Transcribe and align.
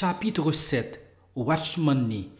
Chapitre 0.00 0.50
7 0.50 0.98
Watchman 1.36 2.08
Nee 2.08 2.30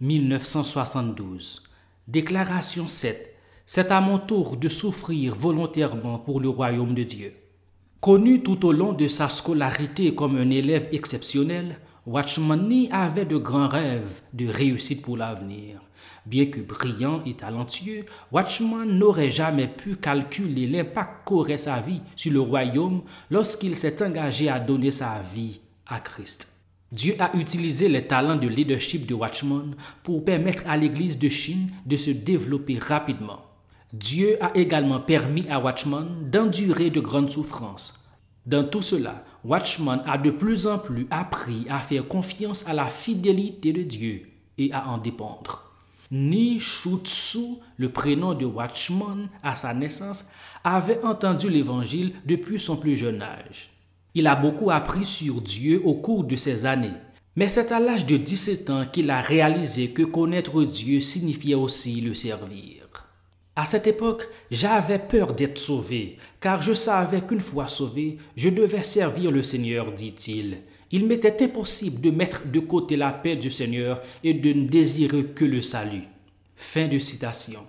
1903-1972 0.00 1.64
Déclaration 2.08 2.86
7 2.86 3.36
C'est 3.66 3.90
à 3.90 4.00
mon 4.00 4.16
tour 4.16 4.56
de 4.56 4.70
souffrir 4.70 5.34
volontairement 5.34 6.18
pour 6.18 6.40
le 6.40 6.48
royaume 6.48 6.94
de 6.94 7.02
Dieu. 7.02 7.34
Connu 8.00 8.42
tout 8.42 8.64
au 8.64 8.72
long 8.72 8.94
de 8.94 9.06
sa 9.06 9.28
scolarité 9.28 10.14
comme 10.14 10.38
un 10.38 10.48
élève 10.48 10.88
exceptionnel, 10.92 11.78
Watchman 12.06 12.56
Nee 12.56 12.88
avait 12.90 13.26
de 13.26 13.36
grands 13.36 13.68
rêves 13.68 14.22
de 14.32 14.48
réussite 14.48 15.02
pour 15.02 15.18
l'avenir. 15.18 15.80
Bien 16.24 16.46
que 16.46 16.60
brillant 16.60 17.22
et 17.26 17.34
talentueux, 17.34 18.06
Watchman 18.32 18.86
n'aurait 18.86 19.28
jamais 19.28 19.68
pu 19.68 19.96
calculer 19.96 20.66
l'impact 20.68 21.26
qu'aurait 21.26 21.58
sa 21.58 21.80
vie 21.80 22.00
sur 22.16 22.32
le 22.32 22.40
royaume 22.40 23.02
lorsqu'il 23.30 23.76
s'est 23.76 24.02
engagé 24.02 24.48
à 24.48 24.58
donner 24.58 24.90
sa 24.90 25.20
vie 25.20 25.60
à 25.86 26.00
Christ. 26.00 26.52
Dieu 26.92 27.16
a 27.18 27.36
utilisé 27.36 27.88
les 27.88 28.06
talents 28.06 28.36
de 28.36 28.46
leadership 28.46 29.06
de 29.06 29.14
Watchman 29.14 29.74
pour 30.02 30.24
permettre 30.24 30.62
à 30.66 30.76
l'Église 30.76 31.18
de 31.18 31.28
Chine 31.28 31.70
de 31.84 31.96
se 31.96 32.10
développer 32.10 32.78
rapidement. 32.78 33.40
Dieu 33.92 34.36
a 34.40 34.56
également 34.56 35.00
permis 35.00 35.48
à 35.48 35.58
Watchman 35.58 36.06
d'endurer 36.30 36.90
de 36.90 37.00
grandes 37.00 37.30
souffrances. 37.30 38.04
Dans 38.46 38.62
tout 38.62 38.82
cela, 38.82 39.24
Watchman 39.44 40.02
a 40.06 40.18
de 40.18 40.30
plus 40.30 40.66
en 40.66 40.78
plus 40.78 41.06
appris 41.10 41.66
à 41.68 41.78
faire 41.78 42.06
confiance 42.06 42.66
à 42.68 42.74
la 42.74 42.86
fidélité 42.86 43.72
de 43.72 43.82
Dieu 43.82 44.28
et 44.56 44.72
à 44.72 44.88
en 44.88 44.98
dépendre. 44.98 45.72
Ni 46.12 46.60
Shutsu, 46.60 47.58
le 47.76 47.90
prénom 47.90 48.34
de 48.34 48.44
Watchman 48.44 49.28
à 49.42 49.56
sa 49.56 49.74
naissance, 49.74 50.26
avait 50.62 51.04
entendu 51.04 51.48
l'Évangile 51.48 52.14
depuis 52.24 52.60
son 52.60 52.76
plus 52.76 52.94
jeune 52.94 53.22
âge. 53.22 53.70
Il 54.18 54.26
a 54.28 54.34
beaucoup 54.34 54.70
appris 54.70 55.04
sur 55.04 55.42
Dieu 55.42 55.82
au 55.84 55.92
cours 55.92 56.24
de 56.24 56.36
ces 56.36 56.64
années, 56.64 56.88
mais 57.36 57.50
c'est 57.50 57.70
à 57.70 57.78
l'âge 57.78 58.06
de 58.06 58.16
17 58.16 58.70
ans 58.70 58.86
qu'il 58.90 59.10
a 59.10 59.20
réalisé 59.20 59.90
que 59.90 60.04
connaître 60.04 60.64
Dieu 60.64 61.00
signifiait 61.00 61.54
aussi 61.54 62.00
le 62.00 62.14
servir. 62.14 62.88
À 63.54 63.66
cette 63.66 63.86
époque, 63.86 64.26
j'avais 64.50 65.00
peur 65.00 65.34
d'être 65.34 65.58
sauvé, 65.58 66.16
car 66.40 66.62
je 66.62 66.72
savais 66.72 67.20
qu'une 67.20 67.40
fois 67.40 67.68
sauvé, 67.68 68.16
je 68.36 68.48
devais 68.48 68.82
servir 68.82 69.30
le 69.30 69.42
Seigneur, 69.42 69.92
dit-il. 69.92 70.62
Il 70.90 71.06
m'était 71.06 71.44
impossible 71.44 72.00
de 72.00 72.10
mettre 72.10 72.46
de 72.50 72.60
côté 72.60 72.96
la 72.96 73.12
paix 73.12 73.36
du 73.36 73.50
Seigneur 73.50 74.00
et 74.24 74.32
de 74.32 74.50
ne 74.54 74.66
désirer 74.66 75.24
que 75.26 75.44
le 75.44 75.60
salut. 75.60 76.04
Fin 76.56 76.88
de 76.88 76.98
citation. 76.98 77.60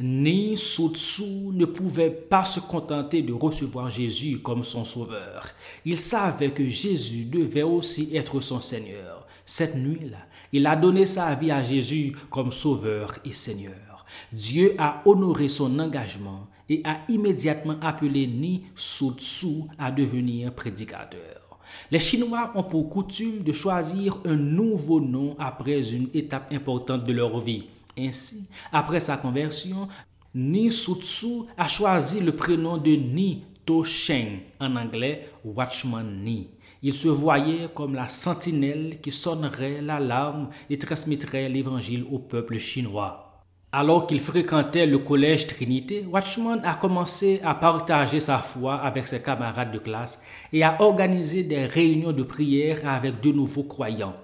Ni 0.00 0.56
Sotsu 0.56 1.50
ne 1.52 1.66
pouvait 1.66 2.10
pas 2.10 2.46
se 2.46 2.58
contenter 2.58 3.20
de 3.20 3.34
recevoir 3.34 3.90
Jésus 3.90 4.38
comme 4.38 4.64
son 4.64 4.84
sauveur. 4.84 5.46
Il 5.84 5.98
savait 5.98 6.52
que 6.52 6.66
Jésus 6.68 7.26
devait 7.26 7.62
aussi 7.62 8.16
être 8.16 8.40
son 8.40 8.60
Seigneur. 8.60 9.26
Cette 9.44 9.76
nuit-là, 9.76 10.26
il 10.52 10.66
a 10.66 10.74
donné 10.74 11.04
sa 11.04 11.34
vie 11.34 11.50
à 11.50 11.62
Jésus 11.62 12.16
comme 12.30 12.50
sauveur 12.50 13.12
et 13.24 13.32
Seigneur. 13.32 14.06
Dieu 14.32 14.74
a 14.78 15.02
honoré 15.04 15.48
son 15.48 15.78
engagement 15.78 16.46
et 16.68 16.80
a 16.84 17.00
immédiatement 17.08 17.76
appelé 17.82 18.26
Ni 18.26 18.62
Sutsu 18.74 19.64
à 19.78 19.90
devenir 19.90 20.54
prédicateur. 20.54 21.58
Les 21.90 21.98
Chinois 21.98 22.52
ont 22.54 22.62
pour 22.62 22.88
coutume 22.88 23.42
de 23.42 23.52
choisir 23.52 24.18
un 24.24 24.36
nouveau 24.36 25.00
nom 25.00 25.36
après 25.38 25.92
une 25.92 26.08
étape 26.14 26.52
importante 26.52 27.04
de 27.04 27.12
leur 27.12 27.38
vie. 27.40 27.64
Ainsi, 28.00 28.48
après 28.72 29.00
sa 29.00 29.16
conversion, 29.16 29.88
Ni 30.34 30.70
Sutsu 30.70 31.44
a 31.56 31.68
choisi 31.68 32.20
le 32.20 32.34
prénom 32.34 32.76
de 32.78 32.90
Ni 32.90 33.44
Sheng, 33.84 34.40
en 34.58 34.76
anglais 34.76 35.28
Watchman 35.44 36.04
Ni. 36.24 36.48
Il 36.82 36.94
se 36.94 37.08
voyait 37.08 37.68
comme 37.74 37.94
la 37.94 38.08
sentinelle 38.08 39.00
qui 39.00 39.12
sonnerait 39.12 39.82
l'alarme 39.82 40.48
et 40.68 40.78
transmettrait 40.78 41.48
l'évangile 41.48 42.04
au 42.10 42.18
peuple 42.18 42.58
chinois. 42.58 43.44
Alors 43.72 44.08
qu'il 44.08 44.18
fréquentait 44.18 44.86
le 44.86 44.98
collège 44.98 45.46
Trinité, 45.46 46.04
Watchman 46.10 46.60
a 46.64 46.74
commencé 46.74 47.40
à 47.44 47.54
partager 47.54 48.18
sa 48.18 48.38
foi 48.38 48.74
avec 48.74 49.06
ses 49.06 49.22
camarades 49.22 49.70
de 49.70 49.78
classe 49.78 50.20
et 50.52 50.64
à 50.64 50.82
organiser 50.82 51.44
des 51.44 51.66
réunions 51.66 52.12
de 52.12 52.24
prière 52.24 52.78
avec 52.84 53.20
de 53.20 53.30
nouveaux 53.30 53.62
croyants. 53.62 54.16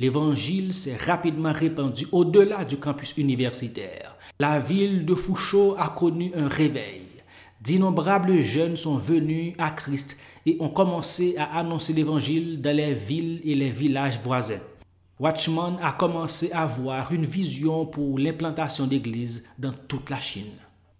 L'évangile 0.00 0.72
s'est 0.72 0.96
rapidement 0.96 1.52
répandu 1.52 2.06
au-delà 2.12 2.64
du 2.64 2.76
campus 2.76 3.14
universitaire. 3.16 4.16
La 4.38 4.58
ville 4.58 5.04
de 5.04 5.14
Fouchot 5.14 5.76
a 5.78 5.88
connu 5.90 6.32
un 6.34 6.48
réveil. 6.48 7.02
D'innombrables 7.60 8.40
jeunes 8.40 8.76
sont 8.76 8.96
venus 8.96 9.54
à 9.58 9.70
Christ 9.70 10.16
et 10.46 10.56
ont 10.58 10.70
commencé 10.70 11.36
à 11.36 11.58
annoncer 11.58 11.92
l'évangile 11.92 12.60
dans 12.60 12.76
les 12.76 12.94
villes 12.94 13.40
et 13.44 13.54
les 13.54 13.70
villages 13.70 14.18
voisins. 14.20 14.60
Watchman 15.20 15.78
a 15.80 15.92
commencé 15.92 16.50
à 16.50 16.62
avoir 16.62 17.12
une 17.12 17.26
vision 17.26 17.86
pour 17.86 18.18
l'implantation 18.18 18.88
d'églises 18.88 19.48
dans 19.56 19.72
toute 19.86 20.10
la 20.10 20.18
Chine. 20.18 20.50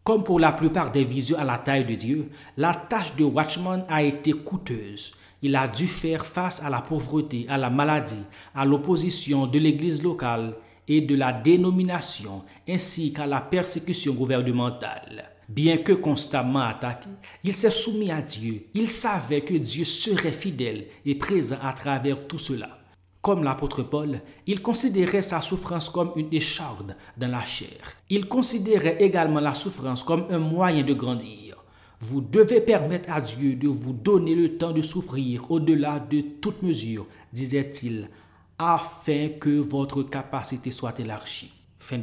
Comme 0.04 0.22
pour 0.22 0.38
la 0.38 0.52
plupart 0.52 0.92
des 0.92 1.04
visions 1.04 1.38
à 1.38 1.44
la 1.44 1.58
taille 1.58 1.84
de 1.84 1.94
Dieu, 1.94 2.30
la 2.56 2.74
tâche 2.74 3.16
de 3.16 3.24
Watchman 3.24 3.84
a 3.88 4.02
été 4.02 4.32
coûteuse. 4.32 5.14
Il 5.42 5.56
a 5.56 5.66
dû 5.66 5.86
faire 5.86 6.24
face 6.24 6.62
à 6.62 6.70
la 6.70 6.80
pauvreté, 6.80 7.46
à 7.48 7.58
la 7.58 7.68
maladie, 7.68 8.24
à 8.54 8.64
l'opposition 8.64 9.46
de 9.46 9.58
l'église 9.58 10.02
locale 10.02 10.54
et 10.86 11.00
de 11.00 11.16
la 11.16 11.32
dénomination, 11.32 12.42
ainsi 12.68 13.12
qu'à 13.12 13.26
la 13.26 13.40
persécution 13.40 14.14
gouvernementale. 14.14 15.30
Bien 15.48 15.78
que 15.78 15.92
constamment 15.92 16.60
attaqué, 16.60 17.08
il 17.44 17.52
s'est 17.52 17.70
soumis 17.70 18.10
à 18.10 18.22
Dieu. 18.22 18.66
Il 18.74 18.88
savait 18.88 19.42
que 19.42 19.54
Dieu 19.54 19.84
serait 19.84 20.30
fidèle 20.30 20.86
et 21.04 21.16
présent 21.16 21.58
à 21.62 21.72
travers 21.72 22.26
tout 22.26 22.38
cela. 22.38 22.78
Comme 23.20 23.44
l'apôtre 23.44 23.82
Paul, 23.82 24.20
il 24.46 24.62
considérait 24.62 25.22
sa 25.22 25.40
souffrance 25.40 25.88
comme 25.88 26.12
une 26.16 26.32
écharde 26.32 26.96
dans 27.16 27.30
la 27.30 27.44
chair. 27.44 27.96
Il 28.10 28.26
considérait 28.26 28.96
également 29.00 29.40
la 29.40 29.54
souffrance 29.54 30.02
comme 30.02 30.26
un 30.30 30.38
moyen 30.38 30.82
de 30.82 30.94
grandir. 30.94 31.51
Vous 32.04 32.20
devez 32.20 32.60
permettre 32.60 33.12
à 33.12 33.20
Dieu 33.20 33.54
de 33.54 33.68
vous 33.68 33.92
donner 33.92 34.34
le 34.34 34.58
temps 34.58 34.72
de 34.72 34.82
souffrir 34.82 35.48
au-delà 35.52 36.00
de 36.00 36.20
toute 36.20 36.60
mesure, 36.60 37.06
disait-il, 37.32 38.08
afin 38.58 39.28
que 39.40 39.60
votre 39.60 40.02
capacité 40.02 40.72
soit 40.72 40.98
élargie. 40.98 41.52
Fin. 41.78 42.00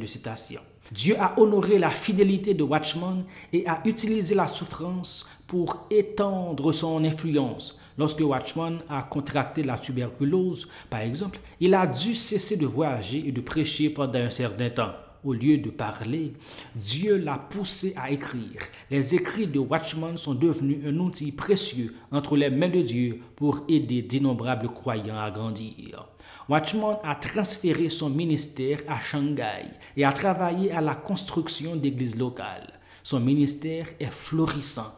Dieu 0.90 1.16
a 1.20 1.38
honoré 1.38 1.78
la 1.78 1.90
fidélité 1.90 2.54
de 2.54 2.62
Watchman 2.62 3.24
et 3.52 3.66
a 3.66 3.82
utilisé 3.84 4.34
la 4.34 4.48
souffrance 4.48 5.28
pour 5.46 5.86
étendre 5.90 6.72
son 6.72 7.04
influence. 7.04 7.78
Lorsque 7.98 8.20
Watchman 8.20 8.78
a 8.88 9.02
contracté 9.02 9.62
la 9.62 9.76
tuberculose, 9.76 10.66
par 10.88 11.00
exemple, 11.00 11.40
il 11.60 11.74
a 11.74 11.86
dû 11.86 12.14
cesser 12.14 12.56
de 12.56 12.64
voyager 12.66 13.22
et 13.26 13.32
de 13.32 13.40
prêcher 13.42 13.90
pendant 13.90 14.18
un 14.18 14.30
certain 14.30 14.70
temps. 14.70 14.92
Au 15.22 15.34
lieu 15.34 15.58
de 15.58 15.68
parler, 15.68 16.32
Dieu 16.74 17.18
l'a 17.18 17.36
poussé 17.36 17.94
à 17.96 18.10
écrire. 18.10 18.62
Les 18.90 19.14
écrits 19.14 19.46
de 19.46 19.58
Watchman 19.58 20.16
sont 20.16 20.34
devenus 20.34 20.78
un 20.86 20.96
outil 20.98 21.30
précieux 21.30 21.94
entre 22.10 22.36
les 22.36 22.48
mains 22.48 22.70
de 22.70 22.80
Dieu 22.80 23.20
pour 23.36 23.64
aider 23.68 24.00
d'innombrables 24.00 24.68
croyants 24.68 25.18
à 25.18 25.30
grandir. 25.30 26.08
Watchman 26.48 26.98
a 27.04 27.14
transféré 27.16 27.90
son 27.90 28.08
ministère 28.08 28.78
à 28.88 28.98
Shanghai 28.98 29.66
et 29.96 30.04
a 30.04 30.12
travaillé 30.12 30.72
à 30.72 30.80
la 30.80 30.94
construction 30.94 31.76
d'églises 31.76 32.18
locales. 32.18 32.80
Son 33.02 33.20
ministère 33.20 33.86
est 33.98 34.10
florissant 34.10 34.94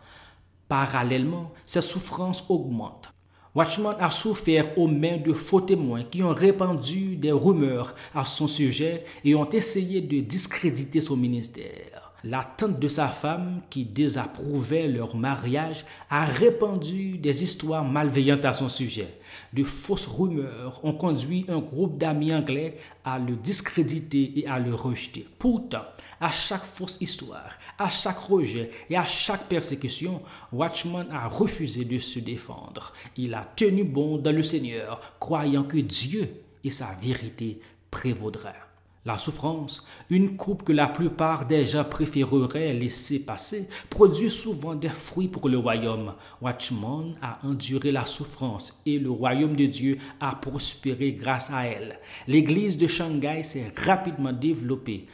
Parallèlement, 0.68 1.52
ses 1.66 1.82
souffrances 1.82 2.44
augmentent. 2.48 3.12
Watchman 3.54 3.96
a 4.00 4.10
souffert 4.10 4.78
aux 4.78 4.86
mains 4.86 5.18
de 5.18 5.34
faux 5.34 5.60
témoins 5.60 6.04
qui 6.04 6.22
ont 6.22 6.32
répandu 6.32 7.16
des 7.16 7.32
rumeurs 7.32 7.94
à 8.14 8.24
son 8.24 8.46
sujet 8.46 9.04
et 9.24 9.34
ont 9.34 9.48
essayé 9.50 10.00
de 10.00 10.20
discréditer 10.20 11.02
son 11.02 11.16
ministère. 11.16 12.11
La 12.24 12.44
tante 12.44 12.78
de 12.78 12.86
sa 12.86 13.08
femme, 13.08 13.62
qui 13.68 13.84
désapprouvait 13.84 14.86
leur 14.86 15.16
mariage, 15.16 15.84
a 16.08 16.24
répandu 16.24 17.18
des 17.18 17.42
histoires 17.42 17.84
malveillantes 17.84 18.44
à 18.44 18.54
son 18.54 18.68
sujet. 18.68 19.18
De 19.52 19.64
fausses 19.64 20.06
rumeurs 20.06 20.80
ont 20.84 20.92
conduit 20.92 21.44
un 21.48 21.58
groupe 21.58 21.98
d'amis 21.98 22.32
anglais 22.32 22.78
à 23.04 23.18
le 23.18 23.34
discréditer 23.34 24.38
et 24.38 24.46
à 24.46 24.60
le 24.60 24.72
rejeter. 24.72 25.26
Pourtant, 25.36 25.82
à 26.20 26.30
chaque 26.30 26.64
fausse 26.64 26.98
histoire, 27.00 27.58
à 27.76 27.90
chaque 27.90 28.20
rejet 28.20 28.70
et 28.88 28.96
à 28.96 29.04
chaque 29.04 29.48
persécution, 29.48 30.22
Watchman 30.52 31.06
a 31.10 31.26
refusé 31.26 31.84
de 31.84 31.98
se 31.98 32.20
défendre. 32.20 32.92
Il 33.16 33.34
a 33.34 33.44
tenu 33.56 33.82
bon 33.82 34.18
dans 34.18 34.34
le 34.34 34.44
Seigneur, 34.44 35.16
croyant 35.18 35.64
que 35.64 35.78
Dieu 35.78 36.32
et 36.62 36.70
sa 36.70 36.94
vérité 37.02 37.60
prévaudront. 37.90 38.71
La 39.04 39.18
souffrance, 39.18 39.84
une 40.10 40.36
coupe 40.36 40.62
que 40.62 40.72
la 40.72 40.86
plupart 40.86 41.46
des 41.46 41.66
gens 41.66 41.82
préféreraient 41.82 42.72
laisser 42.72 43.24
passer, 43.24 43.68
produit 43.90 44.30
souvent 44.30 44.76
des 44.76 44.90
fruits 44.90 45.26
pour 45.26 45.48
le 45.48 45.58
royaume. 45.58 46.14
Watchman 46.40 47.14
a 47.20 47.40
enduré 47.44 47.90
la 47.90 48.06
souffrance 48.06 48.80
et 48.86 49.00
le 49.00 49.10
royaume 49.10 49.56
de 49.56 49.66
Dieu 49.66 49.98
a 50.20 50.36
prospéré 50.36 51.14
grâce 51.14 51.50
à 51.50 51.66
elle. 51.66 51.98
L'église 52.28 52.78
de 52.78 52.86
Shanghai 52.86 53.42
s'est 53.42 53.72
rapidement 53.84 54.32
développée 54.32 55.08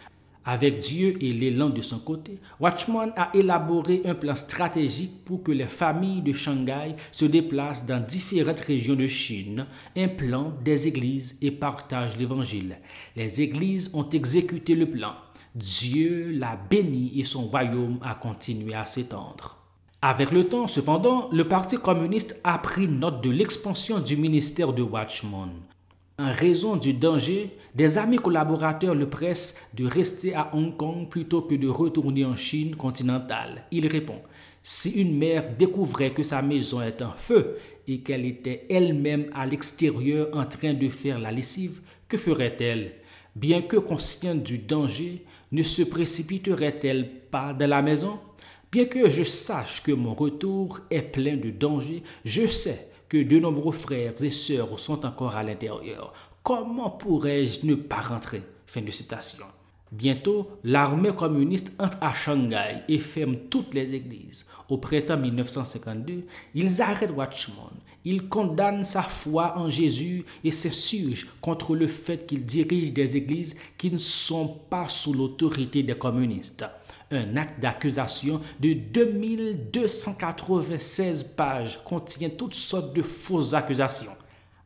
Avec 0.50 0.78
Dieu 0.78 1.14
et 1.20 1.30
l'élan 1.34 1.68
de 1.68 1.82
son 1.82 1.98
côté, 1.98 2.38
Watchman 2.58 3.12
a 3.16 3.28
élaboré 3.34 4.00
un 4.06 4.14
plan 4.14 4.34
stratégique 4.34 5.22
pour 5.26 5.42
que 5.42 5.52
les 5.52 5.66
familles 5.66 6.22
de 6.22 6.32
Shanghai 6.32 6.96
se 7.12 7.26
déplacent 7.26 7.84
dans 7.84 8.02
différentes 8.02 8.60
régions 8.60 8.94
de 8.94 9.06
Chine, 9.06 9.66
implantent 9.94 10.62
des 10.62 10.88
églises 10.88 11.36
et 11.42 11.50
partagent 11.50 12.16
l'évangile. 12.16 12.78
Les 13.14 13.42
églises 13.42 13.90
ont 13.92 14.08
exécuté 14.08 14.74
le 14.74 14.86
plan. 14.86 15.12
Dieu 15.54 16.30
l'a 16.30 16.58
béni 16.70 17.12
et 17.20 17.24
son 17.24 17.42
royaume 17.42 17.98
a 18.00 18.14
continué 18.14 18.72
à 18.72 18.86
s'étendre. 18.86 19.58
Avec 20.00 20.30
le 20.30 20.44
temps, 20.44 20.66
cependant, 20.66 21.28
le 21.30 21.46
Parti 21.46 21.76
communiste 21.76 22.40
a 22.42 22.56
pris 22.56 22.88
note 22.88 23.22
de 23.22 23.28
l'expansion 23.28 23.98
du 23.98 24.16
ministère 24.16 24.72
de 24.72 24.82
Watchman. 24.82 25.50
En 26.20 26.32
raison 26.32 26.74
du 26.74 26.94
danger, 26.94 27.56
des 27.76 27.96
amis 27.96 28.16
collaborateurs 28.16 28.96
le 28.96 29.08
pressent 29.08 29.54
de 29.74 29.86
rester 29.86 30.34
à 30.34 30.50
Hong 30.52 30.76
Kong 30.76 31.08
plutôt 31.08 31.42
que 31.42 31.54
de 31.54 31.68
retourner 31.68 32.24
en 32.24 32.34
Chine 32.34 32.74
continentale. 32.74 33.64
Il 33.70 33.86
répond, 33.86 34.20
si 34.60 35.00
une 35.00 35.16
mère 35.16 35.48
découvrait 35.56 36.10
que 36.10 36.24
sa 36.24 36.42
maison 36.42 36.82
est 36.82 37.02
en 37.02 37.12
feu 37.12 37.56
et 37.86 38.00
qu'elle 38.00 38.26
était 38.26 38.66
elle-même 38.68 39.30
à 39.32 39.46
l'extérieur 39.46 40.26
en 40.32 40.44
train 40.44 40.74
de 40.74 40.88
faire 40.88 41.20
la 41.20 41.30
lessive, 41.30 41.82
que 42.08 42.16
ferait-elle? 42.16 42.94
Bien 43.36 43.62
que 43.62 43.76
consciente 43.76 44.42
du 44.42 44.58
danger, 44.58 45.24
ne 45.52 45.62
se 45.62 45.82
précipiterait-elle 45.82 47.08
pas 47.30 47.52
dans 47.52 47.70
la 47.70 47.80
maison? 47.80 48.18
Bien 48.72 48.86
que 48.86 49.08
je 49.08 49.22
sache 49.22 49.84
que 49.84 49.92
mon 49.92 50.14
retour 50.14 50.80
est 50.90 51.02
plein 51.02 51.36
de 51.36 51.50
dangers, 51.50 52.02
je 52.24 52.44
sais 52.44 52.88
que 53.08 53.22
de 53.22 53.38
nombreux 53.38 53.72
frères 53.72 54.22
et 54.22 54.30
sœurs 54.30 54.78
sont 54.78 55.04
encore 55.06 55.36
à 55.36 55.42
l'intérieur. 55.42 56.12
Comment 56.42 56.90
pourrais-je 56.90 57.66
ne 57.66 57.74
pas 57.74 58.00
rentrer? 58.00 58.42
Fin 58.66 58.82
de 58.82 58.90
citation. 58.90 59.46
Bientôt, 59.90 60.50
l'armée 60.64 61.14
communiste 61.14 61.72
entre 61.78 61.96
à 62.02 62.12
Shanghai 62.12 62.82
et 62.88 62.98
ferme 62.98 63.36
toutes 63.50 63.72
les 63.72 63.94
églises. 63.94 64.44
Au 64.68 64.76
printemps 64.76 65.16
1952, 65.16 66.26
ils 66.54 66.82
arrêtent 66.82 67.16
Watchman. 67.16 67.72
Ils 68.04 68.28
condamnent 68.28 68.84
sa 68.84 69.02
foi 69.02 69.56
en 69.56 69.70
Jésus 69.70 70.26
et 70.44 70.52
s'insurgent 70.52 71.26
contre 71.40 71.74
le 71.74 71.86
fait 71.86 72.26
qu'il 72.26 72.44
dirige 72.44 72.92
des 72.92 73.16
églises 73.16 73.56
qui 73.78 73.90
ne 73.90 73.96
sont 73.96 74.48
pas 74.68 74.88
sous 74.88 75.14
l'autorité 75.14 75.82
des 75.82 75.96
communistes 75.96 76.66
un 77.10 77.36
acte 77.36 77.60
d'accusation 77.60 78.40
de 78.60 78.72
2296 78.72 81.24
pages 81.36 81.82
contient 81.84 82.30
toutes 82.30 82.54
sortes 82.54 82.94
de 82.94 83.02
fausses 83.02 83.52
accusations 83.54 84.12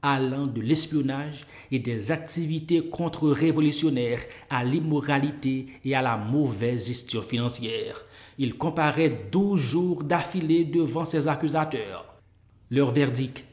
allant 0.02 0.48
de 0.48 0.60
l'espionnage 0.60 1.46
et 1.70 1.78
des 1.78 2.10
activités 2.10 2.88
contre-révolutionnaires 2.88 4.22
à 4.50 4.64
l'immoralité 4.64 5.66
et 5.84 5.94
à 5.94 6.02
la 6.02 6.16
mauvaise 6.16 6.88
gestion 6.88 7.22
financière. 7.22 8.04
Il 8.36 8.58
comparaît 8.58 9.28
12 9.30 9.60
jours 9.60 10.02
d'affilée 10.02 10.64
devant 10.64 11.04
ses 11.04 11.28
accusateurs. 11.28 12.16
Leur 12.70 12.92
verdict 12.92 13.44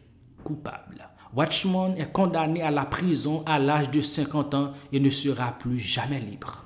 coupable. 0.44 1.08
Watchman 1.36 1.94
est 1.96 2.12
condamné 2.12 2.64
à 2.64 2.72
la 2.72 2.86
prison 2.86 3.44
à 3.46 3.60
l'âge 3.60 3.92
de 3.92 4.02
50 4.02 4.56
ans 4.56 4.74
et 4.92 5.00
ne 5.00 5.12
sera 5.12 5.52
plus 5.52 5.78
jamais 5.78 6.20
libre. 6.20 6.66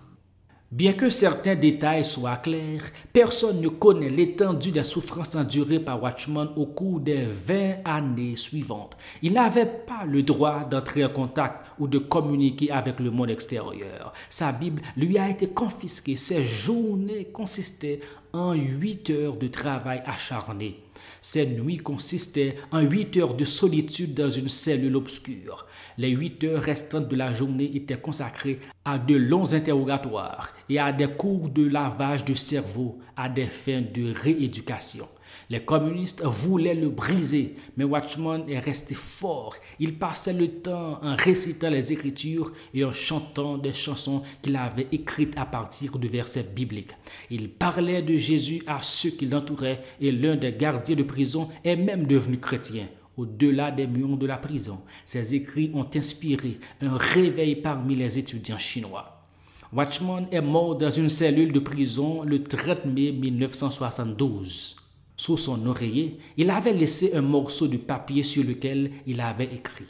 Bien 0.73 0.93
que 0.93 1.11
certains 1.11 1.53
détails 1.53 2.03
soient 2.03 2.37
clairs, 2.37 2.81
personne 3.13 3.61
ne 3.61 3.67
connaît 3.67 4.09
l'étendue 4.09 4.71
des 4.71 4.83
souffrances 4.83 5.35
endurées 5.35 5.79
par 5.79 6.01
Watchman 6.01 6.49
au 6.55 6.65
cours 6.65 6.99
des 6.99 7.25
20 7.25 7.85
années 7.85 8.35
suivantes. 8.35 8.97
Il 9.21 9.33
n'avait 9.33 9.67
pas 9.67 10.03
le 10.03 10.23
droit 10.23 10.63
d'entrer 10.63 11.05
en 11.05 11.09
contact 11.09 11.67
ou 11.77 11.87
de 11.87 11.99
communiquer 11.99 12.71
avec 12.71 12.99
le 12.99 13.11
monde 13.11 13.29
extérieur. 13.29 14.13
Sa 14.29 14.51
Bible 14.51 14.81
lui 14.97 15.19
a 15.19 15.29
été 15.29 15.47
confisquée. 15.49 16.15
Ses 16.15 16.43
journées 16.43 17.25
consistaient 17.25 17.99
en 18.33 18.53
8 18.53 19.11
heures 19.11 19.37
de 19.37 19.49
travail 19.49 20.01
acharné. 20.07 20.79
Ses 21.21 21.45
nuits 21.45 21.77
consistaient 21.77 22.55
en 22.71 22.81
8 22.81 23.17
heures 23.17 23.35
de 23.35 23.45
solitude 23.45 24.15
dans 24.15 24.31
une 24.31 24.49
cellule 24.49 24.95
obscure. 24.95 25.67
Les 25.97 26.11
huit 26.11 26.43
heures 26.43 26.61
restantes 26.61 27.07
de 27.07 27.15
la 27.15 27.33
journée 27.33 27.71
étaient 27.75 27.99
consacrées 27.99 28.59
à 28.83 28.97
de 28.97 29.15
longs 29.15 29.53
interrogatoires 29.53 30.53
et 30.69 30.79
à 30.79 30.91
des 30.91 31.07
cours 31.07 31.49
de 31.49 31.63
lavage 31.63 32.25
de 32.25 32.33
cerveau 32.33 32.99
à 33.15 33.29
des 33.29 33.45
fins 33.45 33.81
de 33.81 34.13
rééducation. 34.13 35.07
Les 35.49 35.63
communistes 35.63 36.23
voulaient 36.23 36.75
le 36.75 36.89
briser, 36.89 37.55
mais 37.75 37.83
Watchman 37.83 38.47
est 38.47 38.59
resté 38.59 38.95
fort. 38.95 39.55
Il 39.79 39.97
passait 39.97 40.33
le 40.33 40.47
temps 40.47 40.99
en 41.03 41.15
récitant 41.15 41.69
les 41.69 41.91
Écritures 41.91 42.51
et 42.73 42.85
en 42.85 42.93
chantant 42.93 43.57
des 43.57 43.73
chansons 43.73 44.23
qu'il 44.41 44.55
avait 44.55 44.87
écrites 44.91 45.37
à 45.37 45.45
partir 45.45 45.97
de 45.97 46.07
versets 46.07 46.43
bibliques. 46.55 46.95
Il 47.29 47.49
parlait 47.49 48.01
de 48.01 48.17
Jésus 48.17 48.63
à 48.67 48.79
ceux 48.81 49.11
qui 49.11 49.25
l'entouraient 49.25 49.81
et 49.99 50.11
l'un 50.11 50.35
des 50.35 50.53
gardiens 50.53 50.95
de 50.95 51.03
prison 51.03 51.49
est 51.63 51.75
même 51.75 52.07
devenu 52.07 52.39
chrétien 52.39 52.87
au-delà 53.17 53.71
des 53.71 53.87
murs 53.87 54.17
de 54.17 54.25
la 54.25 54.37
prison. 54.37 54.79
Ses 55.05 55.35
écrits 55.35 55.71
ont 55.73 55.87
inspiré 55.95 56.59
un 56.81 56.97
réveil 56.97 57.55
parmi 57.55 57.95
les 57.95 58.17
étudiants 58.19 58.57
chinois. 58.57 59.23
Watchman 59.71 60.27
est 60.31 60.41
mort 60.41 60.75
dans 60.75 60.91
une 60.91 61.09
cellule 61.09 61.51
de 61.51 61.59
prison 61.59 62.23
le 62.23 62.43
30 62.43 62.85
mai 62.85 63.11
1972. 63.11 64.75
Sous 65.15 65.37
son 65.37 65.65
oreiller, 65.65 66.17
il 66.37 66.49
avait 66.49 66.73
laissé 66.73 67.15
un 67.15 67.21
morceau 67.21 67.67
de 67.67 67.77
papier 67.77 68.23
sur 68.23 68.43
lequel 68.43 68.91
il 69.07 69.19
avait 69.21 69.45
écrit 69.53 69.85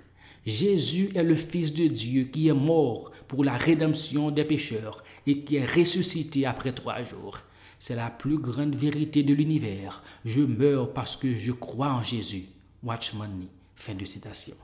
Jésus 0.46 1.10
est 1.16 1.24
le 1.24 1.36
Fils 1.36 1.74
de 1.74 1.88
Dieu 1.88 2.26
qui 2.26 2.50
est 2.50 2.54
mort 2.54 3.12
pour 3.28 3.44
la 3.44 3.58
rédemption 3.58 4.30
des 4.32 4.44
pécheurs 4.44 5.04
et 5.26 5.40
qui 5.40 5.56
est 5.56 5.66
ressuscité 5.66 6.46
après 6.46 6.74
trois 6.74 7.04
jours. 7.04 7.40
C'est 7.80 7.96
la 7.96 8.10
plus 8.10 8.38
grande 8.38 8.76
vérité 8.76 9.24
de 9.24 9.34
l'univers. 9.34 10.04
Je 10.26 10.42
meurs 10.42 10.94
parce 10.94 11.18
que 11.18 11.36
je 11.36 11.52
crois 11.52 11.94
en 11.94 12.04
Jésus. 12.04 12.46
Watchman. 12.84 13.48
Fin 13.76 13.96
de 13.96 14.06
citation. 14.06 14.56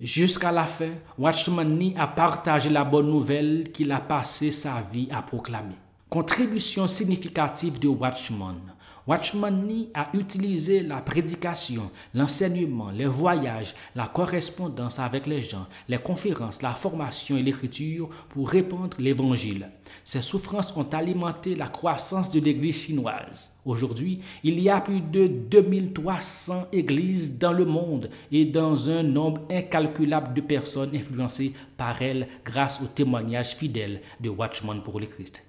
Jusqu'à 0.00 0.50
la 0.50 0.66
fin, 0.66 0.90
Watchman 1.18 1.92
a 1.96 2.08
partagé 2.08 2.70
la 2.70 2.82
bonne 2.82 3.08
nouvelle 3.08 3.70
qu'il 3.72 3.92
a 3.92 4.00
passé 4.00 4.50
sa 4.50 4.80
vie 4.80 5.08
à 5.12 5.22
proclamer. 5.22 5.76
Contribution 6.08 6.86
significative 6.86 7.78
de 7.78 7.88
Watchman. 7.88 8.56
Watchman 9.04 9.50
Nee 9.50 9.88
a 9.94 10.10
utilisé 10.14 10.80
la 10.80 11.00
prédication, 11.00 11.90
l'enseignement, 12.14 12.90
les 12.92 13.06
voyages, 13.06 13.74
la 13.96 14.06
correspondance 14.06 15.00
avec 15.00 15.26
les 15.26 15.42
gens, 15.42 15.66
les 15.88 15.98
conférences, 15.98 16.62
la 16.62 16.70
formation 16.70 17.36
et 17.36 17.42
l'écriture 17.42 18.08
pour 18.28 18.48
répandre 18.48 18.96
l'évangile. 19.00 19.70
Ces 20.04 20.22
souffrances 20.22 20.76
ont 20.76 20.88
alimenté 20.92 21.56
la 21.56 21.66
croissance 21.66 22.30
de 22.30 22.38
l'Église 22.38 22.84
chinoise. 22.84 23.56
Aujourd'hui, 23.64 24.20
il 24.44 24.60
y 24.60 24.70
a 24.70 24.80
plus 24.80 25.00
de 25.00 25.26
2300 25.26 26.68
églises 26.72 27.36
dans 27.38 27.52
le 27.52 27.64
monde 27.64 28.08
et 28.30 28.44
dans 28.44 28.88
un 28.88 29.02
nombre 29.02 29.42
incalculable 29.50 30.32
de 30.32 30.40
personnes 30.40 30.94
influencées 30.94 31.54
par 31.76 32.02
elles 32.02 32.28
grâce 32.44 32.80
aux 32.80 32.86
témoignages 32.86 33.56
fidèles 33.56 34.00
de 34.20 34.28
Watchman 34.28 34.80
pour 34.84 35.00
le 35.00 35.06
Christ. 35.06 35.44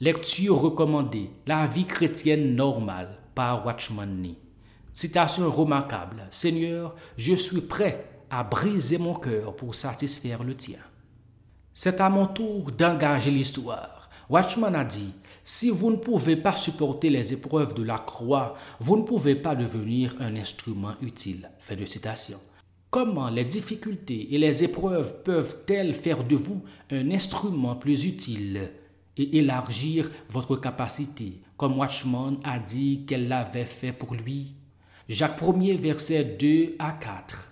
Lecture 0.00 0.60
recommandée 0.60 1.30
La 1.46 1.68
vie 1.68 1.84
chrétienne 1.84 2.56
normale 2.56 3.16
par 3.32 3.64
Watchman 3.64 4.08
Nee. 4.08 4.36
Citation 4.92 5.48
remarquable 5.48 6.26
Seigneur, 6.30 6.96
je 7.16 7.34
suis 7.34 7.60
prêt 7.60 8.04
à 8.28 8.42
briser 8.42 8.98
mon 8.98 9.14
cœur 9.14 9.54
pour 9.54 9.76
satisfaire 9.76 10.42
le 10.42 10.56
tien. 10.56 10.80
C'est 11.74 12.00
à 12.00 12.08
mon 12.08 12.26
tour 12.26 12.72
d'engager 12.72 13.30
l'histoire. 13.30 14.10
Watchman 14.28 14.74
a 14.74 14.82
dit 14.82 15.12
Si 15.44 15.70
vous 15.70 15.92
ne 15.92 15.96
pouvez 15.96 16.34
pas 16.34 16.56
supporter 16.56 17.08
les 17.08 17.32
épreuves 17.32 17.74
de 17.74 17.84
la 17.84 17.98
croix, 17.98 18.56
vous 18.80 18.96
ne 18.96 19.04
pouvez 19.04 19.36
pas 19.36 19.54
devenir 19.54 20.16
un 20.18 20.34
instrument 20.34 20.94
utile. 21.02 21.52
Comment 22.90 23.30
les 23.30 23.44
difficultés 23.44 24.34
et 24.34 24.38
les 24.38 24.64
épreuves 24.64 25.22
peuvent-elles 25.22 25.94
faire 25.94 26.24
de 26.24 26.34
vous 26.34 26.64
un 26.90 27.12
instrument 27.12 27.76
plus 27.76 28.06
utile? 28.06 28.72
Et 29.16 29.38
élargir 29.38 30.10
votre 30.28 30.56
capacité, 30.56 31.40
comme 31.56 31.78
Watchman 31.78 32.36
a 32.44 32.58
dit 32.58 33.04
qu'elle 33.06 33.28
l'avait 33.28 33.64
fait 33.64 33.92
pour 33.92 34.14
lui. 34.14 34.54
Jacques 35.08 35.40
1er, 35.40 35.76
verset 35.76 36.24
2 36.24 36.76
à 36.78 36.92
4. 36.92 37.50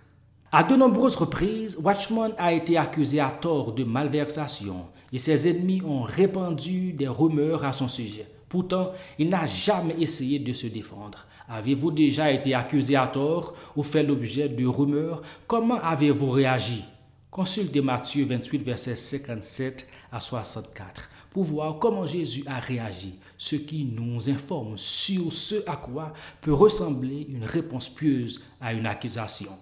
À 0.51 0.65
de 0.65 0.77
nombreuses 0.77 1.17
reprises, 1.17 1.79
Watchman 1.83 2.33
a 2.37 2.53
été 2.53 2.77
accusé 2.77 3.21
à 3.21 3.31
tort 3.31 3.73
de 3.73 3.85
malversation 3.85 4.87
et 5.13 5.19
ses 5.19 5.49
ennemis 5.49 5.83
ont 5.83 6.03
répandu 6.03 6.93
des 6.93 7.09
rumeurs 7.09 7.65
à 7.65 7.73
son 7.73 7.89
sujet. 7.89 8.27
Pourtant, 8.49 8.93
il 9.19 9.31
n'a 9.31 9.47
jamais 9.47 9.97
essayé 9.99 10.39
de 10.39 10.53
se 10.53 10.67
défendre. 10.67 11.27
Avez-vous 11.49 11.91
déjà 11.91 12.31
été 12.31 12.55
accusé 12.55 12.97
à 12.97 13.07
tort 13.07 13.55
ou 13.77 13.83
fait 13.83 14.03
l'objet 14.03 14.49
de 14.49 14.67
rumeurs? 14.67 15.23
Comment 15.47 15.81
avez-vous 15.81 16.31
réagi? 16.31 16.85
Consultez 17.31 17.81
Matthieu 17.81 18.27
28, 18.27 18.63
verset 18.63 18.97
57 18.97 19.89
à 20.13 20.21
64 20.21 21.09
pour 21.33 21.45
voir 21.45 21.79
comment 21.79 22.05
Jésus 22.05 22.45
a 22.47 22.61
réagi, 22.61 23.15
ce 23.39 23.57
qui 23.57 23.87
nous 23.87 24.29
informe 24.29 24.77
sur 24.77 25.33
ce 25.33 25.55
à 25.67 25.77
quoi 25.77 26.13
peut 26.43 26.53
ressembler 26.53 27.27
une 27.31 27.45
réponse 27.45 27.89
pieuse 27.89 28.43
à 28.61 28.75
une 28.75 28.85
accusation. 28.85 29.53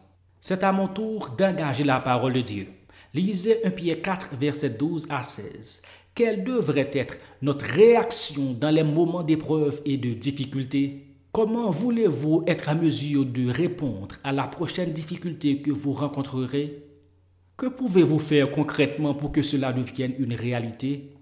C'est 0.40 0.64
à 0.64 0.72
mon 0.72 0.88
tour 0.88 1.30
d'engager 1.38 1.84
la 1.84 2.00
parole 2.00 2.32
de 2.32 2.40
Dieu. 2.40 2.66
Lisez 3.14 3.64
1 3.64 3.70
Pierre 3.70 4.02
4, 4.02 4.30
verset 4.36 4.70
12 4.70 5.06
à 5.10 5.22
16. 5.22 5.82
quelle 6.14 6.42
devrait 6.42 6.90
être 6.92 7.14
notre 7.40 7.64
réaction 7.64 8.52
dans 8.52 8.74
les 8.74 8.82
moments 8.82 9.22
d'épreuve 9.22 9.80
et 9.84 9.96
de 9.96 10.12
difficulté? 10.12 11.06
Comment 11.30 11.70
voulez-vous 11.70 12.42
être 12.48 12.68
à 12.68 12.74
mesure 12.74 13.24
de 13.24 13.48
répondre 13.48 14.16
à 14.24 14.32
la 14.32 14.48
prochaine 14.48 14.92
difficulté 14.92 15.62
que 15.62 15.70
vous 15.70 15.92
rencontrerez? 15.92 16.84
Que 17.56 17.66
pouvez-vous 17.66 18.18
faire 18.18 18.50
concrètement 18.50 19.14
pour 19.14 19.30
que 19.30 19.42
cela 19.42 19.72
devienne 19.72 20.14
une 20.18 20.34
réalité? 20.34 21.12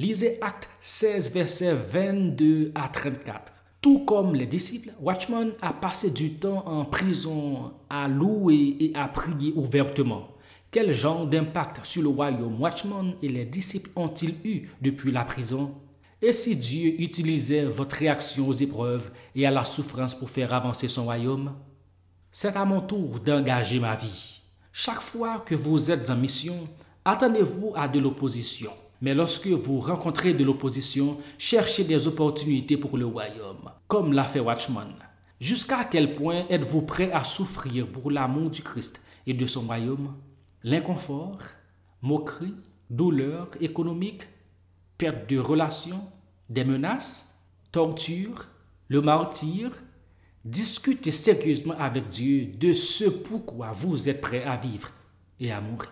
Lisez 0.00 0.38
Acte 0.40 0.70
16, 0.80 1.30
versets 1.30 1.74
22 1.74 2.72
à 2.74 2.88
34. 2.88 3.52
Tout 3.82 4.06
comme 4.06 4.34
les 4.34 4.46
disciples, 4.46 4.94
Watchman 4.98 5.50
a 5.60 5.74
passé 5.74 6.08
du 6.08 6.36
temps 6.36 6.66
en 6.66 6.86
prison 6.86 7.74
à 7.90 8.08
louer 8.08 8.78
et 8.80 8.92
à 8.94 9.08
prier 9.08 9.52
ouvertement. 9.54 10.28
Quel 10.70 10.94
genre 10.94 11.26
d'impact 11.26 11.84
sur 11.84 12.00
le 12.00 12.08
royaume 12.08 12.58
Watchman 12.58 13.12
et 13.20 13.28
les 13.28 13.44
disciples 13.44 13.90
ont-ils 13.94 14.36
eu 14.42 14.70
depuis 14.80 15.12
la 15.12 15.26
prison? 15.26 15.74
Et 16.22 16.32
si 16.32 16.56
Dieu 16.56 16.98
utilisait 16.98 17.66
votre 17.66 17.96
réaction 17.96 18.48
aux 18.48 18.54
épreuves 18.54 19.10
et 19.34 19.44
à 19.44 19.50
la 19.50 19.66
souffrance 19.66 20.14
pour 20.14 20.30
faire 20.30 20.54
avancer 20.54 20.88
son 20.88 21.04
royaume? 21.04 21.52
C'est 22.32 22.56
à 22.56 22.64
mon 22.64 22.80
tour 22.80 23.20
d'engager 23.20 23.78
ma 23.78 23.96
vie. 23.96 24.40
Chaque 24.72 25.02
fois 25.02 25.40
que 25.40 25.54
vous 25.54 25.90
êtes 25.90 26.08
en 26.08 26.16
mission, 26.16 26.56
attendez-vous 27.04 27.74
à 27.76 27.86
de 27.86 27.98
l'opposition. 28.00 28.70
Mais 29.00 29.14
lorsque 29.14 29.46
vous 29.46 29.80
rencontrez 29.80 30.34
de 30.34 30.44
l'opposition, 30.44 31.18
cherchez 31.38 31.84
des 31.84 32.06
opportunités 32.06 32.76
pour 32.76 32.98
le 32.98 33.06
royaume, 33.06 33.70
comme 33.88 34.12
l'a 34.12 34.24
fait 34.24 34.40
Watchman. 34.40 34.94
Jusqu'à 35.40 35.84
quel 35.84 36.12
point 36.12 36.44
êtes-vous 36.50 36.82
prêt 36.82 37.10
à 37.12 37.24
souffrir 37.24 37.86
pour 37.86 38.10
l'amour 38.10 38.50
du 38.50 38.62
Christ 38.62 39.00
et 39.26 39.32
de 39.32 39.46
son 39.46 39.62
royaume? 39.62 40.14
L'inconfort, 40.62 41.38
moquerie, 42.02 42.54
douleur 42.90 43.48
économique, 43.60 44.28
perte 44.98 45.30
de 45.30 45.38
relations, 45.38 46.02
des 46.50 46.64
menaces, 46.64 47.34
torture, 47.72 48.48
le 48.88 49.00
martyr, 49.00 49.70
discutez 50.44 51.12
sérieusement 51.12 51.74
avec 51.78 52.08
Dieu 52.08 52.46
de 52.58 52.74
ce 52.74 53.04
pourquoi 53.04 53.72
vous 53.72 54.10
êtes 54.10 54.20
prêt 54.20 54.44
à 54.44 54.58
vivre 54.58 54.90
et 55.38 55.50
à 55.52 55.62
mourir. 55.62 55.88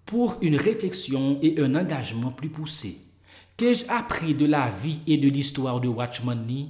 Pour 0.06 0.38
une 0.44 0.56
réflexion 0.56 1.40
et 1.42 1.60
un 1.60 1.74
engagement 1.74 2.30
plus 2.30 2.50
poussé, 2.50 2.96
qu'ai-je 3.58 3.86
appris 3.90 4.36
de 4.36 4.46
la 4.46 4.70
vie 4.70 5.00
et 5.08 5.18
de 5.18 5.30
l'histoire 5.30 5.80
de 5.80 5.88
Watchman 5.88 6.46
Nee 6.48 6.70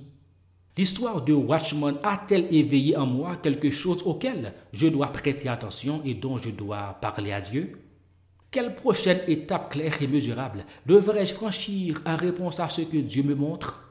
L'histoire 0.76 1.22
de 1.22 1.34
Watchman 1.34 2.00
a-t-elle 2.02 2.48
éveillé 2.52 2.98
en 2.98 3.06
moi 3.06 3.36
quelque 3.36 3.70
chose 3.70 4.02
auquel 4.04 4.54
je 4.72 4.88
dois 4.88 5.08
prêter 5.08 5.48
attention 5.48 6.02
et 6.04 6.16
dont 6.16 6.40
je 6.40 6.50
dois 6.50 6.98
parler 7.00 7.32
à 7.32 7.42
Dieu? 7.42 7.80
Quelle 8.50 8.74
prochaine 8.74 9.20
étape 9.28 9.72
claire 9.72 10.02
et 10.02 10.08
mesurable 10.08 10.66
devrais-je 10.88 11.34
franchir 11.34 12.02
en 12.08 12.16
réponse 12.16 12.60
à 12.60 12.70
ce 12.70 12.82
que 12.82 12.98
Dieu 12.98 13.22
me 13.22 13.36
montre? 13.36 13.84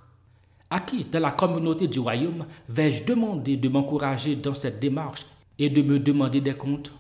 À 0.70 0.80
qui 0.80 1.04
dans 1.04 1.20
la 1.20 1.30
communauté 1.30 1.86
du 1.86 2.00
royaume 2.00 2.46
vais-je 2.68 3.04
demander 3.04 3.56
de 3.56 3.68
m'encourager 3.68 4.34
dans 4.34 4.54
cette 4.54 4.80
démarche 4.80 5.24
et 5.58 5.70
de 5.70 5.82
me 5.82 6.00
demander 6.00 6.40
des 6.40 6.54
comptes? 6.54 6.92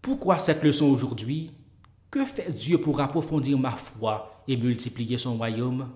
Pourquoi 0.00 0.38
cette 0.38 0.62
leçon 0.62 0.86
aujourd'hui? 0.86 1.50
Que 2.10 2.24
fait 2.24 2.52
Dieu 2.52 2.80
pour 2.80 3.00
approfondir 3.00 3.58
ma 3.58 3.72
foi 3.72 4.42
et 4.46 4.56
multiplier 4.56 5.18
son 5.18 5.36
royaume? 5.36 5.90